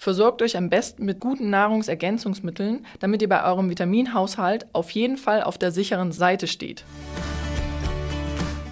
[0.00, 5.42] Versorgt euch am besten mit guten Nahrungsergänzungsmitteln, damit ihr bei eurem Vitaminhaushalt auf jeden Fall
[5.42, 6.84] auf der sicheren Seite steht.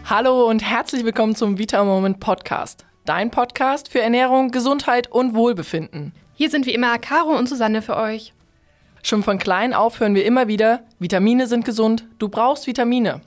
[0.06, 2.87] Hallo und herzlich willkommen zum Vita Moment Podcast.
[3.04, 6.14] Dein Podcast für Ernährung, Gesundheit und Wohlbefinden.
[6.33, 8.33] Hier sind wie immer Caro und Susanne für euch.
[9.03, 13.21] Schon von klein auf hören wir immer wieder, Vitamine sind gesund, du brauchst Vitamine.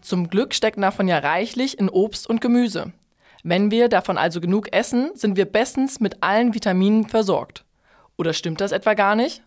[0.00, 2.92] Zum Glück steckt davon ja reichlich in Obst und Gemüse.
[3.46, 7.66] Wenn wir davon also genug essen, sind wir bestens mit allen Vitaminen versorgt.
[8.16, 9.42] Oder stimmt das etwa gar nicht?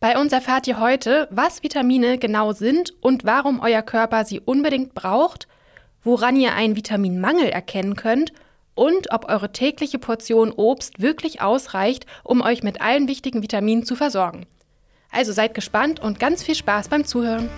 [0.00, 4.94] Bei uns erfahrt ihr heute, was Vitamine genau sind und warum euer Körper sie unbedingt
[4.94, 5.46] braucht,
[6.02, 8.32] woran ihr einen Vitaminmangel erkennen könnt
[8.74, 13.94] und ob eure tägliche Portion Obst wirklich ausreicht, um euch mit allen wichtigen Vitaminen zu
[13.94, 14.44] versorgen.
[15.12, 17.48] Also seid gespannt und ganz viel Spaß beim Zuhören.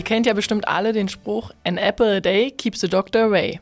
[0.00, 3.60] Ihr kennt ja bestimmt alle den Spruch, an apple a day keeps the doctor away.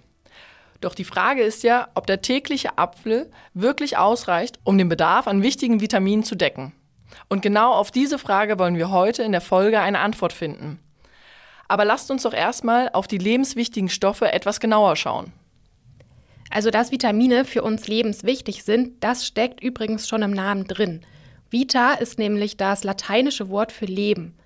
[0.81, 5.43] Doch die Frage ist ja, ob der tägliche Apfel wirklich ausreicht, um den Bedarf an
[5.43, 6.73] wichtigen Vitaminen zu decken.
[7.29, 10.79] Und genau auf diese Frage wollen wir heute in der Folge eine Antwort finden.
[11.67, 15.33] Aber lasst uns doch erstmal auf die lebenswichtigen Stoffe etwas genauer schauen.
[16.51, 21.01] Also, dass Vitamine für uns lebenswichtig sind, das steckt übrigens schon im Namen drin.
[21.51, 24.38] Vita ist nämlich das lateinische Wort für Leben.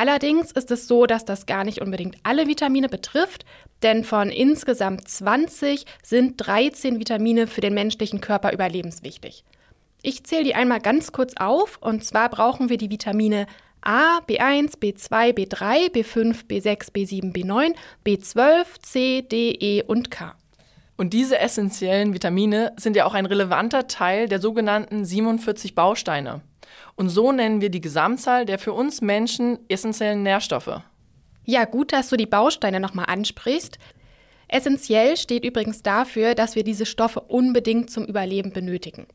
[0.00, 3.44] Allerdings ist es so, dass das gar nicht unbedingt alle Vitamine betrifft,
[3.82, 9.44] denn von insgesamt 20 sind 13 Vitamine für den menschlichen Körper überlebenswichtig.
[10.00, 13.44] Ich zähle die einmal ganz kurz auf und zwar brauchen wir die Vitamine
[13.82, 17.74] A, B1, B2, B3, B5, B6, B7, B9,
[18.06, 20.34] B12, C, D, E und K.
[20.96, 26.40] Und diese essentiellen Vitamine sind ja auch ein relevanter Teil der sogenannten 47 Bausteine.
[26.96, 30.80] Und so nennen wir die Gesamtzahl der für uns Menschen essentiellen Nährstoffe.
[31.44, 33.78] Ja, gut, dass du die Bausteine nochmal ansprichst.
[34.48, 39.06] Essentiell steht übrigens dafür, dass wir diese Stoffe unbedingt zum Überleben benötigen.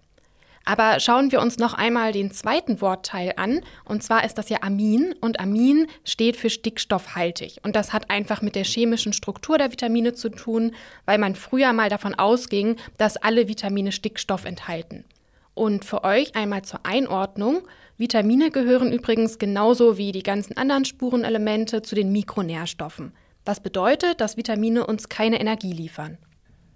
[0.65, 3.61] Aber schauen wir uns noch einmal den zweiten Wortteil an.
[3.85, 5.13] Und zwar ist das ja Amin.
[5.21, 7.59] Und Amin steht für stickstoffhaltig.
[7.63, 10.73] Und das hat einfach mit der chemischen Struktur der Vitamine zu tun,
[11.05, 15.05] weil man früher mal davon ausging, dass alle Vitamine Stickstoff enthalten.
[15.55, 17.63] Und für euch einmal zur Einordnung.
[17.97, 23.13] Vitamine gehören übrigens genauso wie die ganzen anderen Spurenelemente zu den Mikronährstoffen.
[23.45, 26.17] Was bedeutet, dass Vitamine uns keine Energie liefern.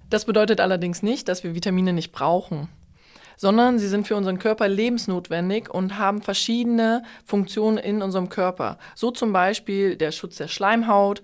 [0.09, 2.69] Das bedeutet allerdings nicht, dass wir Vitamine nicht brauchen,
[3.38, 8.78] sondern sie sind für unseren Körper lebensnotwendig und haben verschiedene Funktionen in unserem Körper.
[8.96, 11.22] So zum Beispiel der Schutz der Schleimhaut,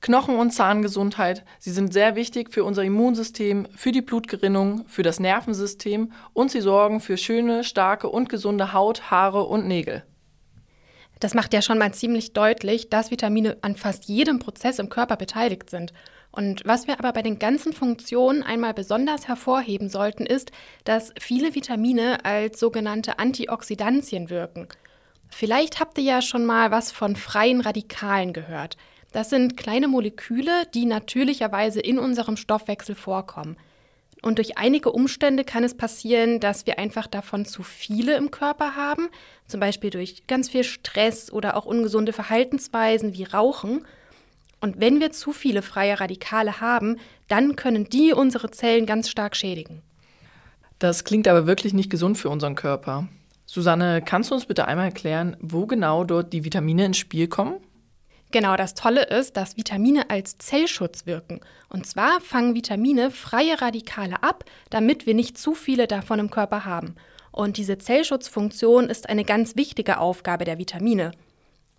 [0.00, 5.18] Knochen- und Zahngesundheit, sie sind sehr wichtig für unser Immunsystem, für die Blutgerinnung, für das
[5.18, 10.04] Nervensystem und sie sorgen für schöne, starke und gesunde Haut, Haare und Nägel.
[11.20, 15.16] Das macht ja schon mal ziemlich deutlich, dass Vitamine an fast jedem Prozess im Körper
[15.16, 15.92] beteiligt sind.
[16.30, 20.52] Und was wir aber bei den ganzen Funktionen einmal besonders hervorheben sollten, ist,
[20.84, 24.68] dass viele Vitamine als sogenannte Antioxidantien wirken.
[25.30, 28.76] Vielleicht habt ihr ja schon mal was von freien Radikalen gehört.
[29.12, 33.56] Das sind kleine Moleküle, die natürlicherweise in unserem Stoffwechsel vorkommen.
[34.22, 38.74] Und durch einige Umstände kann es passieren, dass wir einfach davon zu viele im Körper
[38.74, 39.08] haben,
[39.46, 43.86] zum Beispiel durch ganz viel Stress oder auch ungesunde Verhaltensweisen wie Rauchen.
[44.60, 46.96] Und wenn wir zu viele freie Radikale haben,
[47.28, 49.82] dann können die unsere Zellen ganz stark schädigen.
[50.80, 53.08] Das klingt aber wirklich nicht gesund für unseren Körper.
[53.46, 57.60] Susanne, kannst du uns bitte einmal erklären, wo genau dort die Vitamine ins Spiel kommen?
[58.30, 61.40] Genau, das Tolle ist, dass Vitamine als Zellschutz wirken.
[61.70, 66.66] Und zwar fangen Vitamine freie Radikale ab, damit wir nicht zu viele davon im Körper
[66.66, 66.94] haben.
[67.32, 71.12] Und diese Zellschutzfunktion ist eine ganz wichtige Aufgabe der Vitamine.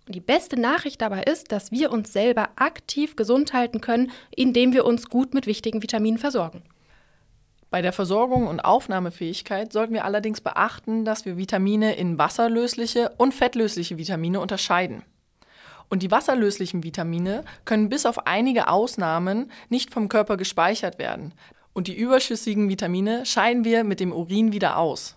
[0.08, 4.84] Die beste Nachricht dabei ist, dass wir uns selber aktiv gesund halten können, indem wir
[4.84, 6.62] uns gut mit wichtigen Vitaminen versorgen.
[7.70, 13.32] Bei der Versorgung und Aufnahmefähigkeit sollten wir allerdings beachten, dass wir Vitamine in wasserlösliche und
[13.32, 15.04] fettlösliche Vitamine unterscheiden.
[15.90, 21.34] Und die wasserlöslichen Vitamine können bis auf einige Ausnahmen nicht vom Körper gespeichert werden.
[21.72, 25.16] Und die überschüssigen Vitamine scheiden wir mit dem Urin wieder aus.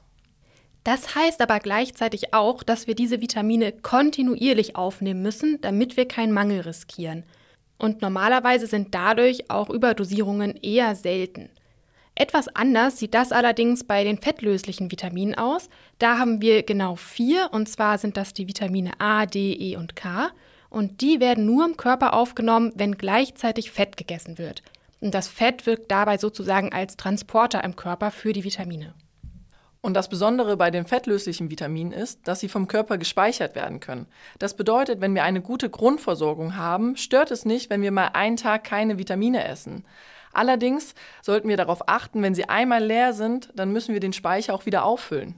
[0.83, 6.33] Das heißt aber gleichzeitig auch, dass wir diese Vitamine kontinuierlich aufnehmen müssen, damit wir keinen
[6.33, 7.23] Mangel riskieren.
[7.77, 11.49] Und normalerweise sind dadurch auch Überdosierungen eher selten.
[12.15, 15.69] Etwas anders sieht das allerdings bei den fettlöslichen Vitaminen aus.
[15.99, 19.95] Da haben wir genau vier, und zwar sind das die Vitamine A, D, E und
[19.95, 20.31] K
[20.73, 24.63] und die werden nur im Körper aufgenommen, wenn gleichzeitig Fett gegessen wird.
[24.99, 28.95] Und das Fett wirkt dabei sozusagen als Transporter im Körper für die Vitamine.
[29.81, 34.07] Und das Besondere bei den fettlöslichen Vitaminen ist, dass sie vom Körper gespeichert werden können.
[34.39, 38.37] Das bedeutet, wenn wir eine gute Grundversorgung haben, stört es nicht, wenn wir mal einen
[38.37, 39.85] Tag keine Vitamine essen.
[40.31, 44.55] Allerdings sollten wir darauf achten, wenn sie einmal leer sind, dann müssen wir den Speicher
[44.55, 45.35] auch wieder auffüllen.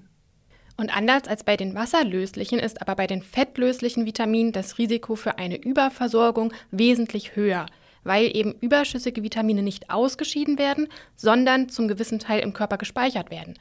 [0.77, 5.37] Und anders als bei den wasserlöslichen ist aber bei den fettlöslichen Vitaminen das Risiko für
[5.37, 7.65] eine Überversorgung wesentlich höher,
[8.03, 13.57] weil eben überschüssige Vitamine nicht ausgeschieden werden, sondern zum gewissen Teil im Körper gespeichert werden.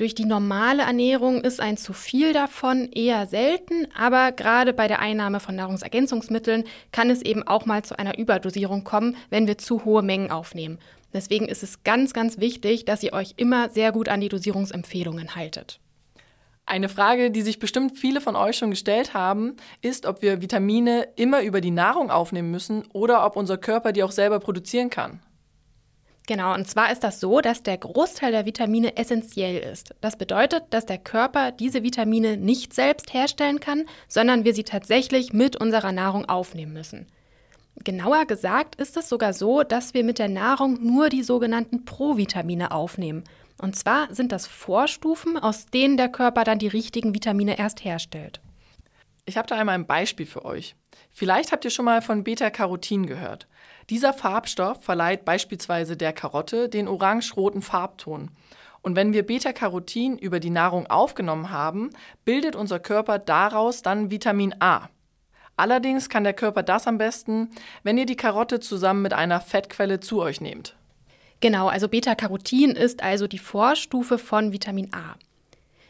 [0.00, 5.00] Durch die normale Ernährung ist ein zu viel davon eher selten, aber gerade bei der
[5.00, 9.84] Einnahme von Nahrungsergänzungsmitteln kann es eben auch mal zu einer Überdosierung kommen, wenn wir zu
[9.84, 10.78] hohe Mengen aufnehmen.
[11.12, 15.36] Deswegen ist es ganz, ganz wichtig, dass ihr euch immer sehr gut an die Dosierungsempfehlungen
[15.36, 15.80] haltet.
[16.70, 21.08] Eine Frage, die sich bestimmt viele von euch schon gestellt haben, ist, ob wir Vitamine
[21.16, 25.18] immer über die Nahrung aufnehmen müssen oder ob unser Körper die auch selber produzieren kann.
[26.28, 29.96] Genau, und zwar ist das so, dass der Großteil der Vitamine essentiell ist.
[30.00, 35.32] Das bedeutet, dass der Körper diese Vitamine nicht selbst herstellen kann, sondern wir sie tatsächlich
[35.32, 37.08] mit unserer Nahrung aufnehmen müssen.
[37.82, 42.70] Genauer gesagt ist es sogar so, dass wir mit der Nahrung nur die sogenannten Provitamine
[42.70, 43.24] aufnehmen.
[43.60, 48.40] Und zwar sind das Vorstufen, aus denen der Körper dann die richtigen Vitamine erst herstellt.
[49.26, 50.74] Ich habe da einmal ein Beispiel für euch.
[51.10, 53.46] Vielleicht habt ihr schon mal von Beta-Carotin gehört.
[53.90, 58.30] Dieser Farbstoff verleiht beispielsweise der Karotte den orange-roten Farbton.
[58.82, 61.90] Und wenn wir Beta-Carotin über die Nahrung aufgenommen haben,
[62.24, 64.88] bildet unser Körper daraus dann Vitamin A.
[65.56, 67.50] Allerdings kann der Körper das am besten,
[67.82, 70.76] wenn ihr die Karotte zusammen mit einer Fettquelle zu euch nehmt.
[71.40, 75.16] Genau, also Beta-Carotin ist also die Vorstufe von Vitamin A.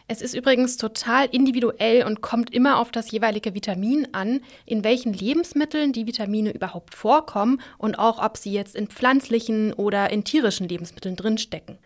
[0.07, 5.13] Es ist übrigens total individuell und kommt immer auf das jeweilige Vitamin an, in welchen
[5.13, 10.69] Lebensmitteln die Vitamine überhaupt vorkommen und auch ob sie jetzt in pflanzlichen oder in tierischen
[10.69, 11.79] Lebensmitteln drinstecken.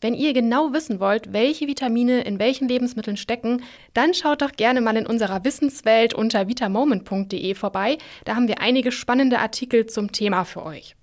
[0.00, 3.62] Wenn ihr genau wissen wollt, welche Vitamine in welchen Lebensmitteln stecken,
[3.94, 7.98] dann schaut doch gerne mal in unserer Wissenswelt unter vitamoment.de vorbei.
[8.24, 10.95] Da haben wir einige spannende Artikel zum Thema für euch.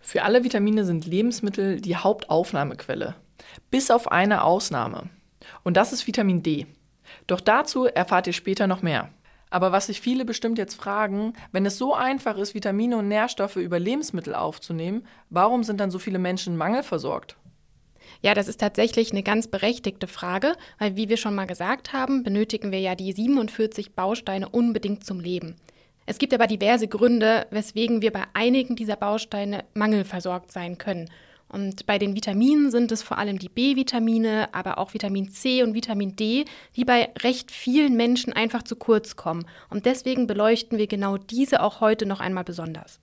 [0.00, 3.14] Für alle Vitamine sind Lebensmittel die Hauptaufnahmequelle,
[3.70, 5.10] bis auf eine Ausnahme.
[5.62, 6.66] Und das ist Vitamin D.
[7.26, 9.10] Doch dazu erfahrt ihr später noch mehr.
[9.50, 13.56] Aber was sich viele bestimmt jetzt fragen, wenn es so einfach ist, Vitamine und Nährstoffe
[13.56, 17.36] über Lebensmittel aufzunehmen, warum sind dann so viele Menschen mangelversorgt?
[18.22, 22.22] Ja, das ist tatsächlich eine ganz berechtigte Frage, weil wie wir schon mal gesagt haben,
[22.22, 25.56] benötigen wir ja die 47 Bausteine unbedingt zum Leben.
[26.10, 31.08] Es gibt aber diverse Gründe, weswegen wir bei einigen dieser Bausteine mangelversorgt sein können.
[31.48, 35.72] Und bei den Vitaminen sind es vor allem die B-Vitamine, aber auch Vitamin C und
[35.72, 39.46] Vitamin D, die bei recht vielen Menschen einfach zu kurz kommen.
[39.68, 42.98] Und deswegen beleuchten wir genau diese auch heute noch einmal besonders.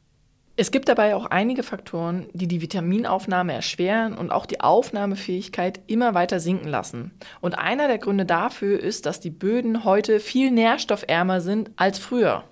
[0.57, 6.13] Es gibt dabei auch einige Faktoren, die die Vitaminaufnahme erschweren und auch die Aufnahmefähigkeit immer
[6.13, 7.11] weiter sinken lassen.
[7.39, 12.43] Und einer der Gründe dafür ist, dass die Böden heute viel nährstoffärmer sind als früher.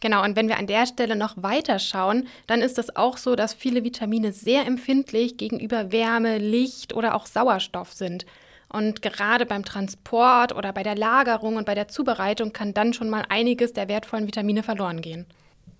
[0.00, 3.34] Genau, und wenn wir an der Stelle noch weiter schauen, dann ist es auch so,
[3.34, 8.26] dass viele Vitamine sehr empfindlich gegenüber Wärme, Licht oder auch Sauerstoff sind.
[8.70, 13.10] Und gerade beim Transport oder bei der Lagerung und bei der Zubereitung kann dann schon
[13.10, 15.26] mal einiges der wertvollen Vitamine verloren gehen.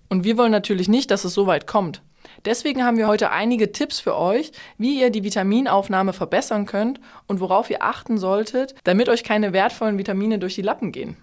[0.09, 2.01] Und wir wollen natürlich nicht, dass es so weit kommt.
[2.45, 7.39] Deswegen haben wir heute einige Tipps für euch, wie ihr die Vitaminaufnahme verbessern könnt und
[7.39, 11.15] worauf ihr achten solltet, damit euch keine wertvollen Vitamine durch die Lappen gehen.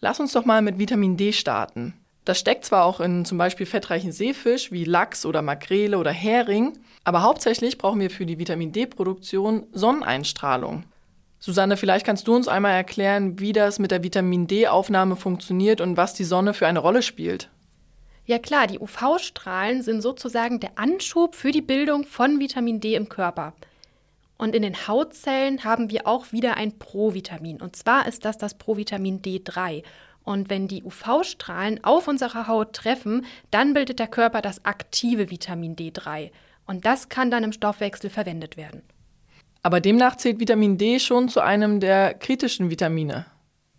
[0.00, 1.94] Lass uns doch mal mit Vitamin D starten.
[2.26, 6.76] Das steckt zwar auch in zum Beispiel fettreichen Seefisch wie Lachs oder Makrele oder Hering,
[7.04, 10.82] aber hauptsächlich brauchen wir für die Vitamin D-Produktion Sonneneinstrahlung.
[11.38, 15.96] Susanne, vielleicht kannst du uns einmal erklären, wie das mit der Vitamin D-Aufnahme funktioniert und
[15.96, 17.48] was die Sonne für eine Rolle spielt.
[18.24, 23.08] Ja klar, die UV-Strahlen sind sozusagen der Anschub für die Bildung von Vitamin D im
[23.08, 23.54] Körper.
[24.36, 27.62] Und in den Hautzellen haben wir auch wieder ein Provitamin.
[27.62, 29.84] Und zwar ist das das Provitamin D3.
[30.26, 35.76] Und wenn die UV-Strahlen auf unsere Haut treffen, dann bildet der Körper das aktive Vitamin
[35.76, 36.32] D3.
[36.66, 38.82] Und das kann dann im Stoffwechsel verwendet werden.
[39.62, 43.26] Aber demnach zählt Vitamin D schon zu einem der kritischen Vitamine.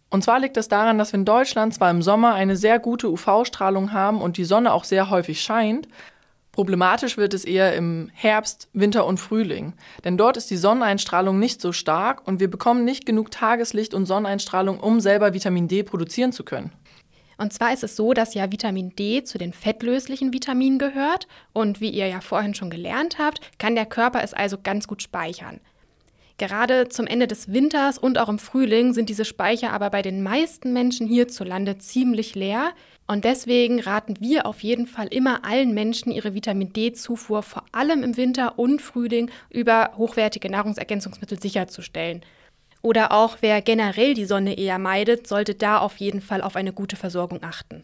[0.10, 3.12] Und zwar liegt es daran, dass wir in Deutschland zwar im Sommer eine sehr gute
[3.12, 5.90] UV-Strahlung haben und die Sonne auch sehr häufig scheint,
[6.58, 9.74] Problematisch wird es eher im Herbst, Winter und Frühling,
[10.04, 14.08] denn dort ist die Sonneneinstrahlung nicht so stark und wir bekommen nicht genug Tageslicht und
[14.08, 16.72] Sonneneinstrahlung, um selber Vitamin D produzieren zu können.
[17.38, 21.80] Und zwar ist es so, dass ja Vitamin D zu den fettlöslichen Vitaminen gehört und
[21.80, 25.60] wie ihr ja vorhin schon gelernt habt, kann der Körper es also ganz gut speichern.
[26.40, 30.24] Gerade zum Ende des Winters und auch im Frühling sind diese Speicher aber bei den
[30.24, 32.74] meisten Menschen hierzulande ziemlich leer.
[33.08, 38.04] Und deswegen raten wir auf jeden Fall immer allen Menschen, ihre Vitamin D-Zufuhr vor allem
[38.04, 42.22] im Winter und Frühling über hochwertige Nahrungsergänzungsmittel sicherzustellen.
[42.82, 46.74] Oder auch wer generell die Sonne eher meidet, sollte da auf jeden Fall auf eine
[46.74, 47.84] gute Versorgung achten.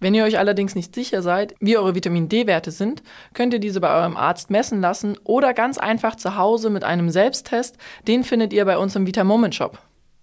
[0.00, 3.02] Wenn ihr euch allerdings nicht sicher seid, wie eure Vitamin D-Werte sind,
[3.34, 7.10] könnt ihr diese bei eurem Arzt messen lassen oder ganz einfach zu Hause mit einem
[7.10, 7.76] Selbsttest.
[8.06, 9.78] Den findet ihr bei uns im Vitamoment Shop.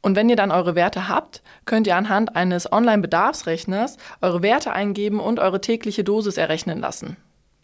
[0.05, 5.19] Und wenn ihr dann eure Werte habt, könnt ihr anhand eines Online-Bedarfsrechners eure Werte eingeben
[5.19, 7.17] und eure tägliche Dosis errechnen lassen.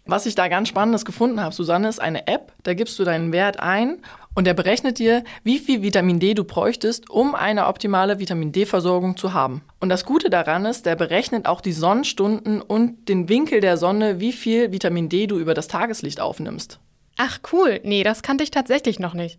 [0.07, 3.31] Was ich da ganz Spannendes gefunden habe, Susanne, ist eine App, da gibst du deinen
[3.31, 3.99] Wert ein
[4.33, 9.17] und der berechnet dir, wie viel Vitamin D du bräuchtest, um eine optimale Vitamin D-Versorgung
[9.17, 9.61] zu haben.
[9.79, 14.19] Und das Gute daran ist, der berechnet auch die Sonnenstunden und den Winkel der Sonne,
[14.19, 16.79] wie viel Vitamin D du über das Tageslicht aufnimmst.
[17.17, 19.37] Ach cool, nee, das kannte ich tatsächlich noch nicht.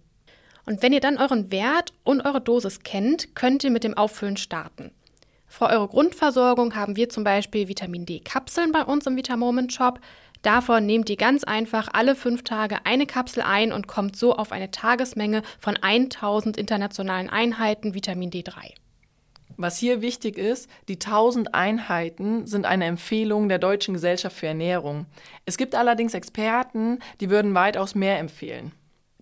[0.66, 4.36] Und wenn ihr dann euren Wert und eure Dosis kennt, könnt ihr mit dem Auffüllen
[4.36, 4.92] starten.
[5.46, 10.00] Für eure Grundversorgung haben wir zum Beispiel Vitamin D-Kapseln bei uns im Vitamoment Shop.
[10.40, 14.50] Davon nehmt ihr ganz einfach alle fünf Tage eine Kapsel ein und kommt so auf
[14.50, 18.72] eine Tagesmenge von 1000 internationalen Einheiten Vitamin D3.
[19.56, 25.06] Was hier wichtig ist, die 1000 Einheiten sind eine Empfehlung der Deutschen Gesellschaft für Ernährung.
[25.44, 28.72] Es gibt allerdings Experten, die würden weitaus mehr empfehlen.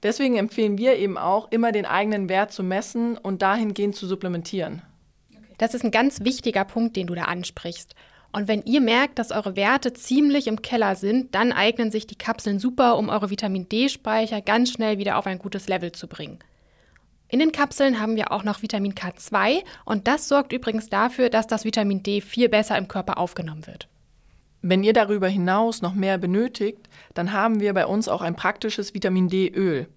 [0.03, 4.83] Deswegen empfehlen wir eben auch, immer den eigenen Wert zu messen und dahingehend zu supplementieren.
[5.59, 7.95] Das ist ein ganz wichtiger Punkt, den du da ansprichst.
[8.33, 12.17] Und wenn ihr merkt, dass eure Werte ziemlich im Keller sind, dann eignen sich die
[12.17, 16.39] Kapseln super, um eure Vitamin D-Speicher ganz schnell wieder auf ein gutes Level zu bringen.
[17.29, 21.47] In den Kapseln haben wir auch noch Vitamin K2 und das sorgt übrigens dafür, dass
[21.47, 23.90] das Vitamin D viel besser im Körper aufgenommen wird.
[24.63, 28.93] Wenn ihr darüber hinaus noch mehr benötigt, dann haben wir bei uns auch ein praktisches
[28.93, 29.89] Vitamin D-Öl.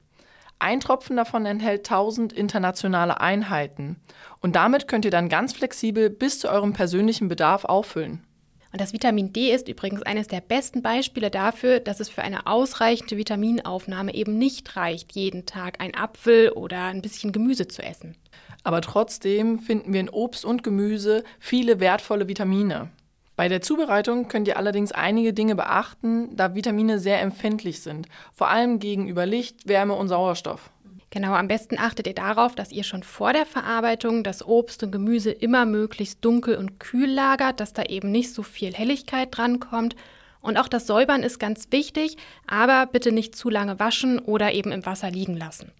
[0.59, 3.97] Ein Tropfen davon enthält 1000 internationale Einheiten
[4.39, 8.23] und damit könnt ihr dann ganz flexibel bis zu eurem persönlichen Bedarf auffüllen.
[8.71, 12.47] Und das Vitamin D ist übrigens eines der besten Beispiele dafür, dass es für eine
[12.47, 18.15] ausreichende Vitaminaufnahme eben nicht reicht, jeden Tag ein Apfel oder ein bisschen Gemüse zu essen.
[18.63, 22.89] Aber trotzdem finden wir in Obst und Gemüse viele wertvolle Vitamine.
[23.35, 28.49] Bei der Zubereitung könnt ihr allerdings einige Dinge beachten, da Vitamine sehr empfindlich sind, vor
[28.49, 30.69] allem gegenüber Licht, Wärme und Sauerstoff.
[31.13, 34.91] Genau, am besten achtet ihr darauf, dass ihr schon vor der Verarbeitung das Obst und
[34.91, 39.95] Gemüse immer möglichst dunkel und kühl lagert, dass da eben nicht so viel Helligkeit drankommt.
[40.41, 44.71] Und auch das Säubern ist ganz wichtig, aber bitte nicht zu lange waschen oder eben
[44.71, 45.71] im Wasser liegen lassen.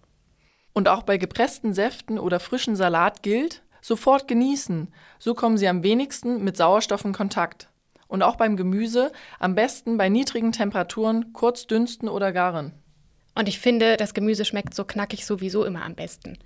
[0.72, 4.88] Und auch bei gepressten Säften oder frischen Salat gilt, Sofort genießen,
[5.18, 7.68] so kommen sie am wenigsten mit Sauerstoff in Kontakt.
[8.08, 12.72] Und auch beim Gemüse am besten bei niedrigen Temperaturen kurz dünsten oder garen.
[13.34, 16.38] Und ich finde, das Gemüse schmeckt so knackig sowieso immer am besten.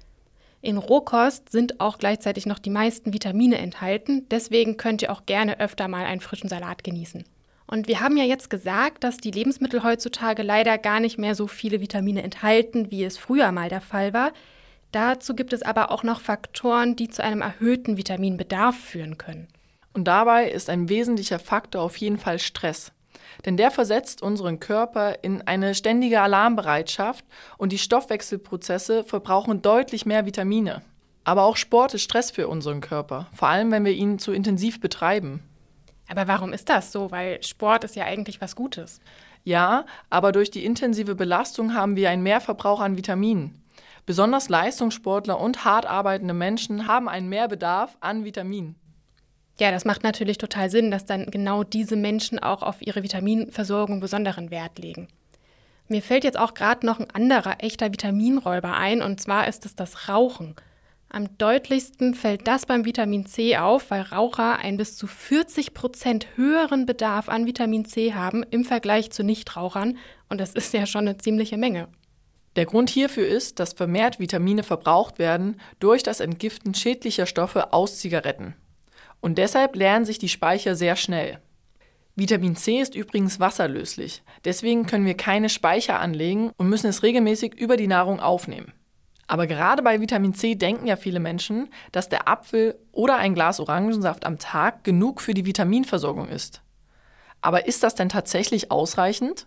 [0.63, 5.61] In Rohkost sind auch gleichzeitig noch die meisten Vitamine enthalten, deswegen könnt ihr auch gerne
[5.61, 7.23] öfter mal einen frischen Salat genießen.
[7.69, 11.47] Und wir haben ja jetzt gesagt, dass die Lebensmittel heutzutage leider gar nicht mehr so
[11.47, 14.33] viele Vitamine enthalten, wie es früher mal der Fall war.
[14.93, 19.49] Dazu gibt es aber auch noch Faktoren, die zu einem erhöhten Vitaminbedarf führen können.
[19.93, 22.93] Und dabei ist ein wesentlicher Faktor auf jeden Fall Stress.
[23.45, 27.25] Denn der versetzt unseren Körper in eine ständige Alarmbereitschaft
[27.57, 30.83] und die Stoffwechselprozesse verbrauchen deutlich mehr Vitamine.
[31.25, 34.81] Aber auch Sport ist Stress für unseren Körper, vor allem wenn wir ihn zu intensiv
[34.81, 35.43] betreiben.
[36.09, 37.11] Aber warum ist das so?
[37.11, 39.01] Weil Sport ist ja eigentlich was Gutes.
[39.45, 43.63] Ja, aber durch die intensive Belastung haben wir einen Mehrverbrauch an Vitaminen.
[44.09, 48.75] Besonders Leistungssportler und hart arbeitende Menschen haben einen Mehrbedarf an Vitaminen.
[49.61, 54.01] Ja, das macht natürlich total Sinn, dass dann genau diese Menschen auch auf ihre Vitaminversorgung
[54.01, 55.09] besonderen Wert legen.
[55.89, 59.75] Mir fällt jetzt auch gerade noch ein anderer echter Vitaminräuber ein, und zwar ist es
[59.75, 60.57] das Rauchen.
[61.11, 66.29] Am deutlichsten fällt das beim Vitamin C auf, weil Raucher einen bis zu 40 Prozent
[66.35, 69.99] höheren Bedarf an Vitamin C haben im Vergleich zu Nichtrauchern.
[70.31, 71.89] Und das ist ja schon eine ziemliche Menge.
[72.57, 77.99] Der Grund hierfür ist, dass vermehrt Vitamine verbraucht werden durch das Entgiften schädlicher Stoffe aus
[77.99, 78.55] Zigaretten.
[79.21, 81.41] Und deshalb leeren sich die Speicher sehr schnell.
[82.17, 87.55] Vitamin C ist übrigens wasserlöslich, deswegen können wir keine Speicher anlegen und müssen es regelmäßig
[87.55, 88.73] über die Nahrung aufnehmen.
[89.29, 93.61] Aber gerade bei Vitamin C denken ja viele Menschen, dass der Apfel oder ein Glas
[93.61, 96.63] Orangensaft am Tag genug für die Vitaminversorgung ist.
[97.41, 99.47] Aber ist das denn tatsächlich ausreichend?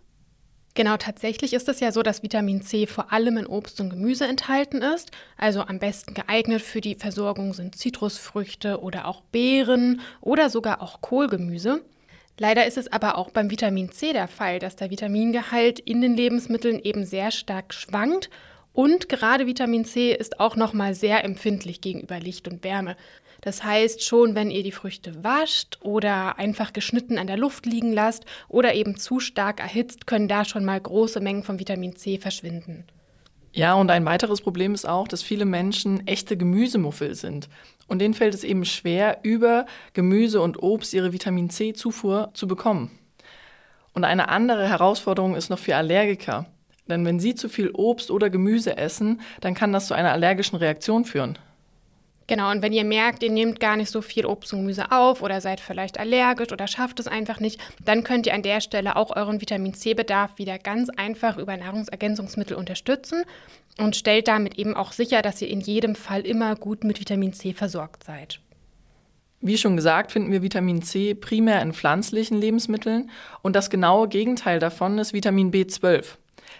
[0.74, 4.26] Genau, tatsächlich ist es ja so, dass Vitamin C vor allem in Obst und Gemüse
[4.26, 5.12] enthalten ist.
[5.38, 11.02] Also am besten geeignet für die Versorgung sind Zitrusfrüchte oder auch Beeren oder sogar auch
[11.02, 11.82] Kohlgemüse.
[12.40, 16.16] Leider ist es aber auch beim Vitamin C der Fall, dass der Vitamingehalt in den
[16.16, 18.30] Lebensmitteln eben sehr stark schwankt
[18.74, 22.96] und gerade Vitamin C ist auch nochmal sehr empfindlich gegenüber Licht und Wärme.
[23.42, 27.92] Das heißt, schon wenn ihr die Früchte wascht oder einfach geschnitten an der Luft liegen
[27.92, 32.20] lasst oder eben zu stark erhitzt, können da schon mal große Mengen von Vitamin C
[32.20, 32.86] verschwinden.
[33.54, 37.50] Ja, und ein weiteres Problem ist auch, dass viele Menschen echte Gemüsemuffel sind.
[37.88, 42.98] Und denen fällt es eben schwer, über Gemüse und Obst ihre Vitamin C-Zufuhr zu bekommen.
[43.94, 46.46] Und eine andere Herausforderung ist noch für Allergiker.
[46.88, 50.58] Denn wenn sie zu viel Obst oder Gemüse essen, dann kann das zu einer allergischen
[50.58, 51.38] Reaktion führen.
[52.32, 55.22] Genau, und wenn ihr merkt, ihr nehmt gar nicht so viel Obst und Gemüse auf
[55.22, 58.96] oder seid vielleicht allergisch oder schafft es einfach nicht, dann könnt ihr an der Stelle
[58.96, 63.26] auch euren Vitamin C-Bedarf wieder ganz einfach über Nahrungsergänzungsmittel unterstützen
[63.78, 67.34] und stellt damit eben auch sicher, dass ihr in jedem Fall immer gut mit Vitamin
[67.34, 68.40] C versorgt seid.
[69.42, 73.10] Wie schon gesagt, finden wir Vitamin C primär in pflanzlichen Lebensmitteln
[73.42, 76.16] und das genaue Gegenteil davon ist Vitamin B12.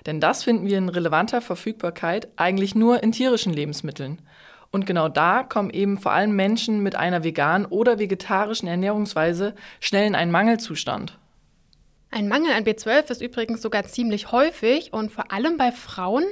[0.06, 4.20] Denn das finden wir in relevanter Verfügbarkeit eigentlich nur in tierischen Lebensmitteln.
[4.72, 10.08] Und genau da kommen eben vor allem Menschen mit einer veganen oder vegetarischen Ernährungsweise schnell
[10.08, 11.18] in einen Mangelzustand.
[12.10, 16.26] Ein Mangel an B12 ist übrigens sogar ziemlich häufig und vor allem bei Frauen.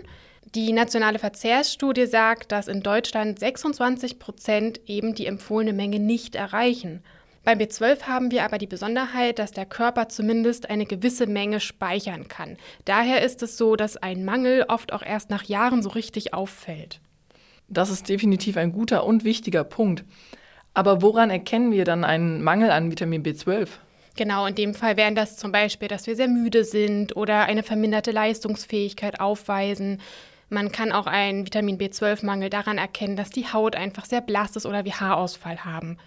[0.55, 7.03] Die nationale Verzehrsstudie sagt, dass in Deutschland 26 Prozent eben die empfohlene Menge nicht erreichen.
[7.43, 12.27] Beim B12 haben wir aber die Besonderheit, dass der Körper zumindest eine gewisse Menge speichern
[12.27, 12.57] kann.
[12.85, 16.99] Daher ist es so, dass ein Mangel oft auch erst nach Jahren so richtig auffällt.
[17.69, 20.03] Das ist definitiv ein guter und wichtiger Punkt.
[20.73, 23.67] Aber woran erkennen wir dann einen Mangel an Vitamin B12?
[24.15, 27.63] Genau, in dem Fall wären das zum Beispiel, dass wir sehr müde sind oder eine
[27.63, 30.01] verminderte Leistungsfähigkeit aufweisen.
[30.49, 34.65] Man kann auch einen Vitamin B12-Mangel daran erkennen, dass die Haut einfach sehr blass ist
[34.65, 35.97] oder wir Haarausfall haben.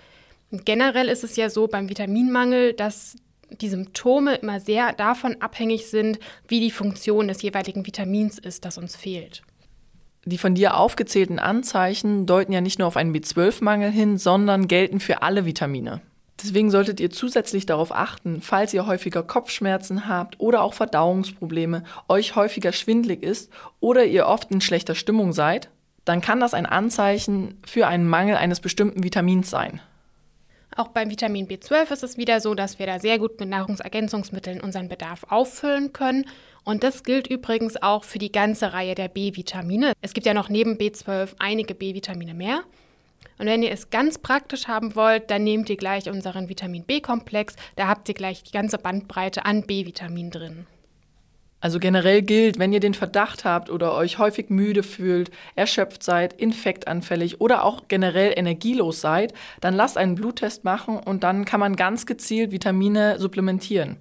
[0.51, 3.17] Und generell ist es ja so beim Vitaminmangel, dass
[3.61, 8.79] die Symptome immer sehr davon abhängig sind, wie die Funktion des jeweiligen Vitamins ist, das
[8.79, 9.43] uns fehlt.
[10.25, 15.01] Die von dir aufgezählten Anzeichen deuten ja nicht nur auf einen B12-Mangel hin, sondern gelten
[15.01, 16.01] für alle Vitamine.
[16.43, 22.35] Deswegen solltet ihr zusätzlich darauf achten, falls ihr häufiger Kopfschmerzen habt oder auch Verdauungsprobleme, euch
[22.37, 25.71] häufiger schwindlig ist oder ihr oft in schlechter Stimmung seid,
[26.05, 29.81] dann kann das ein Anzeichen für einen Mangel eines bestimmten Vitamins sein.
[30.75, 34.61] Auch beim Vitamin B12 ist es wieder so, dass wir da sehr gut mit Nahrungsergänzungsmitteln
[34.61, 36.25] unseren Bedarf auffüllen können.
[36.65, 39.93] Und das gilt übrigens auch für die ganze Reihe der B-Vitamine.
[40.01, 42.63] Es gibt ja noch neben B12 einige B-Vitamine mehr.
[43.39, 47.57] Und wenn ihr es ganz praktisch haben wollt, dann nehmt ihr gleich unseren Vitamin B-Komplex.
[47.77, 50.67] Da habt ihr gleich die ganze Bandbreite an B-Vitamin drin.
[51.63, 56.33] Also generell gilt, wenn ihr den Verdacht habt oder euch häufig müde fühlt, erschöpft seid,
[56.33, 61.77] infektanfällig oder auch generell energielos seid, dann lasst einen Bluttest machen und dann kann man
[61.77, 63.99] ganz gezielt Vitamine supplementieren.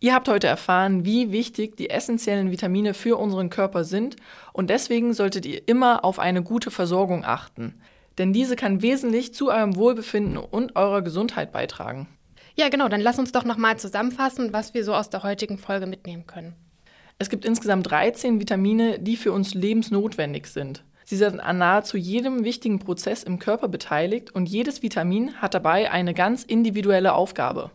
[0.00, 4.16] Ihr habt heute erfahren, wie wichtig die essentiellen Vitamine für unseren Körper sind
[4.54, 7.74] und deswegen solltet ihr immer auf eine gute Versorgung achten.
[8.16, 12.08] Denn diese kann wesentlich zu eurem Wohlbefinden und eurer Gesundheit beitragen.
[12.56, 15.86] Ja, genau, dann lass uns doch nochmal zusammenfassen, was wir so aus der heutigen Folge
[15.86, 16.56] mitnehmen können.
[17.18, 20.84] Es gibt insgesamt 13 Vitamine, die für uns lebensnotwendig sind.
[21.04, 25.90] Sie sind an nahezu jedem wichtigen Prozess im Körper beteiligt und jedes Vitamin hat dabei
[25.90, 27.70] eine ganz individuelle Aufgabe.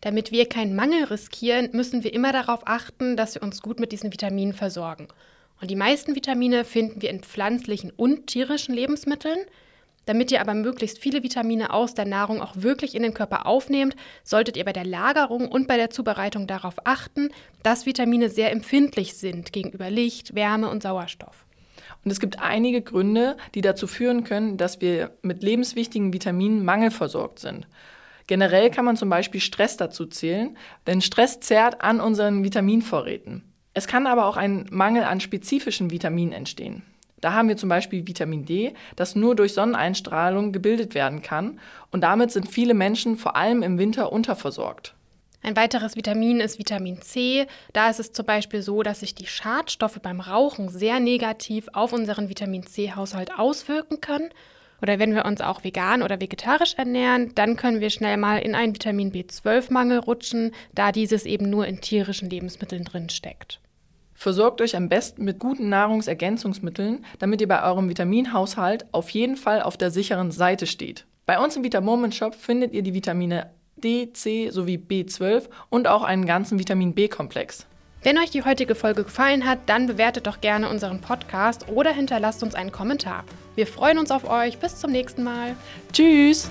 [0.00, 3.90] Damit wir keinen Mangel riskieren, müssen wir immer darauf achten, dass wir uns gut mit
[3.90, 5.08] diesen Vitaminen versorgen.
[5.60, 9.38] Und die meisten Vitamine finden wir in pflanzlichen und tierischen Lebensmitteln.
[10.08, 13.94] Damit ihr aber möglichst viele Vitamine aus der Nahrung auch wirklich in den Körper aufnehmt,
[14.24, 17.28] solltet ihr bei der Lagerung und bei der Zubereitung darauf achten,
[17.62, 21.44] dass Vitamine sehr empfindlich sind gegenüber Licht, Wärme und Sauerstoff.
[22.06, 27.38] Und es gibt einige Gründe, die dazu führen können, dass wir mit lebenswichtigen Vitaminen mangelversorgt
[27.38, 27.66] sind.
[28.26, 33.42] Generell kann man zum Beispiel Stress dazu zählen, denn Stress zerrt an unseren Vitaminvorräten.
[33.74, 36.82] Es kann aber auch ein Mangel an spezifischen Vitaminen entstehen.
[37.20, 41.60] Da haben wir zum Beispiel Vitamin D, das nur durch Sonneneinstrahlung gebildet werden kann.
[41.90, 44.94] Und damit sind viele Menschen vor allem im Winter unterversorgt.
[45.42, 47.46] Ein weiteres Vitamin ist Vitamin C.
[47.72, 51.92] Da ist es zum Beispiel so, dass sich die Schadstoffe beim Rauchen sehr negativ auf
[51.92, 54.30] unseren Vitamin C-Haushalt auswirken können.
[54.82, 58.54] Oder wenn wir uns auch vegan oder vegetarisch ernähren, dann können wir schnell mal in
[58.54, 63.60] einen Vitamin B12-Mangel rutschen, da dieses eben nur in tierischen Lebensmitteln drin steckt.
[64.18, 69.62] Versorgt euch am besten mit guten Nahrungsergänzungsmitteln, damit ihr bei eurem Vitaminhaushalt auf jeden Fall
[69.62, 71.06] auf der sicheren Seite steht.
[71.24, 76.02] Bei uns im Vitamoment Shop findet ihr die Vitamine D, C sowie B12 und auch
[76.02, 77.64] einen ganzen Vitamin B-Komplex.
[78.02, 82.42] Wenn euch die heutige Folge gefallen hat, dann bewertet doch gerne unseren Podcast oder hinterlasst
[82.42, 83.22] uns einen Kommentar.
[83.54, 84.58] Wir freuen uns auf euch.
[84.58, 85.54] Bis zum nächsten Mal.
[85.92, 86.50] Tschüss!